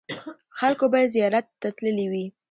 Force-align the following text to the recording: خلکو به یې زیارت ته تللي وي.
خلکو 0.59 0.85
به 0.91 0.97
یې 1.03 1.11
زیارت 1.15 1.45
ته 1.61 1.69
تللي 1.77 2.05
وي. 2.11 2.25